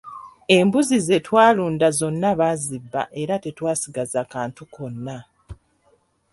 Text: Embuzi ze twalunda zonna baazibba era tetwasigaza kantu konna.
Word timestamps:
Embuzi 0.57 0.97
ze 1.07 1.17
twalunda 1.27 1.87
zonna 1.99 2.29
baazibba 2.39 3.01
era 3.21 3.35
tetwasigaza 3.45 4.21
kantu 4.33 4.63
konna. 4.75 5.17